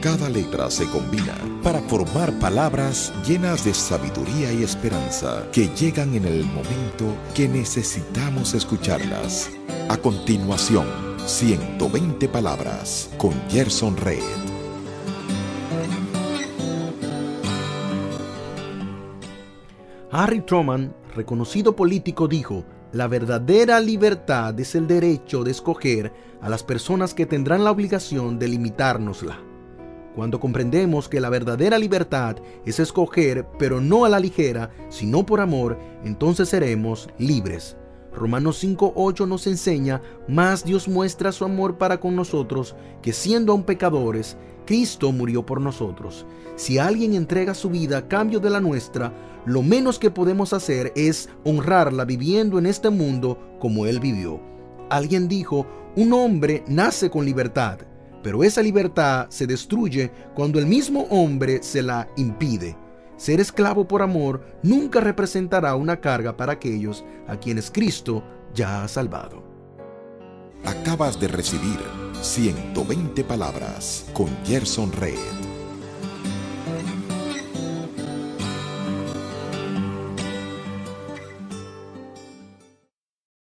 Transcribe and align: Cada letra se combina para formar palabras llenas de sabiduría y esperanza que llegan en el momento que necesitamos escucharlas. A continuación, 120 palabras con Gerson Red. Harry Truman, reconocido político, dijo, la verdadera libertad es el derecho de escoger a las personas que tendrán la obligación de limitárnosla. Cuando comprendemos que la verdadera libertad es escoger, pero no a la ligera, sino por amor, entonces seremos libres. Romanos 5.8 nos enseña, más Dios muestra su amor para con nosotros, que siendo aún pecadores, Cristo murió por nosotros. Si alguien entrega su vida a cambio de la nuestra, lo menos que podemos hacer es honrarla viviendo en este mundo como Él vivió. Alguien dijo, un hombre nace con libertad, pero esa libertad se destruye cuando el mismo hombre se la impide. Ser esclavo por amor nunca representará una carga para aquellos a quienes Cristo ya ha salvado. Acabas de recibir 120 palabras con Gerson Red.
Cada 0.00 0.28
letra 0.28 0.70
se 0.70 0.88
combina 0.88 1.34
para 1.62 1.80
formar 1.80 2.32
palabras 2.38 3.12
llenas 3.26 3.64
de 3.64 3.74
sabiduría 3.74 4.52
y 4.52 4.62
esperanza 4.62 5.48
que 5.52 5.68
llegan 5.68 6.14
en 6.14 6.26
el 6.26 6.44
momento 6.44 7.16
que 7.34 7.48
necesitamos 7.48 8.54
escucharlas. 8.54 9.50
A 9.88 9.96
continuación, 9.96 10.86
120 11.26 12.28
palabras 12.28 13.10
con 13.16 13.32
Gerson 13.48 13.96
Red. 13.96 14.22
Harry 20.12 20.40
Truman, 20.42 20.94
reconocido 21.14 21.74
político, 21.74 22.28
dijo, 22.28 22.64
la 22.92 23.08
verdadera 23.08 23.80
libertad 23.80 24.58
es 24.60 24.74
el 24.74 24.86
derecho 24.86 25.42
de 25.42 25.50
escoger 25.50 26.12
a 26.40 26.48
las 26.48 26.62
personas 26.62 27.12
que 27.12 27.26
tendrán 27.26 27.64
la 27.64 27.70
obligación 27.70 28.38
de 28.38 28.48
limitárnosla. 28.48 29.45
Cuando 30.16 30.40
comprendemos 30.40 31.10
que 31.10 31.20
la 31.20 31.28
verdadera 31.28 31.78
libertad 31.78 32.36
es 32.64 32.80
escoger, 32.80 33.46
pero 33.58 33.82
no 33.82 34.06
a 34.06 34.08
la 34.08 34.18
ligera, 34.18 34.70
sino 34.88 35.26
por 35.26 35.42
amor, 35.42 35.78
entonces 36.04 36.48
seremos 36.48 37.10
libres. 37.18 37.76
Romanos 38.14 38.64
5.8 38.64 39.28
nos 39.28 39.46
enseña, 39.46 40.00
más 40.26 40.64
Dios 40.64 40.88
muestra 40.88 41.32
su 41.32 41.44
amor 41.44 41.76
para 41.76 42.00
con 42.00 42.16
nosotros, 42.16 42.74
que 43.02 43.12
siendo 43.12 43.52
aún 43.52 43.64
pecadores, 43.64 44.38
Cristo 44.64 45.12
murió 45.12 45.44
por 45.44 45.60
nosotros. 45.60 46.24
Si 46.56 46.78
alguien 46.78 47.12
entrega 47.12 47.52
su 47.52 47.68
vida 47.68 47.98
a 47.98 48.08
cambio 48.08 48.40
de 48.40 48.48
la 48.48 48.60
nuestra, 48.60 49.12
lo 49.44 49.62
menos 49.62 49.98
que 49.98 50.10
podemos 50.10 50.54
hacer 50.54 50.94
es 50.96 51.28
honrarla 51.44 52.06
viviendo 52.06 52.58
en 52.58 52.64
este 52.64 52.88
mundo 52.88 53.38
como 53.60 53.84
Él 53.84 54.00
vivió. 54.00 54.40
Alguien 54.88 55.28
dijo, 55.28 55.66
un 55.94 56.14
hombre 56.14 56.64
nace 56.68 57.10
con 57.10 57.26
libertad, 57.26 57.80
pero 58.22 58.42
esa 58.44 58.62
libertad 58.62 59.26
se 59.28 59.46
destruye 59.46 60.10
cuando 60.34 60.58
el 60.58 60.66
mismo 60.66 61.06
hombre 61.10 61.62
se 61.62 61.82
la 61.82 62.08
impide. 62.16 62.76
Ser 63.16 63.40
esclavo 63.40 63.88
por 63.88 64.02
amor 64.02 64.44
nunca 64.62 65.00
representará 65.00 65.74
una 65.74 66.00
carga 66.00 66.36
para 66.36 66.52
aquellos 66.52 67.04
a 67.26 67.36
quienes 67.36 67.70
Cristo 67.70 68.22
ya 68.54 68.84
ha 68.84 68.88
salvado. 68.88 69.42
Acabas 70.64 71.18
de 71.20 71.28
recibir 71.28 71.78
120 72.20 73.24
palabras 73.24 74.06
con 74.12 74.28
Gerson 74.44 74.92
Red. 74.92 75.45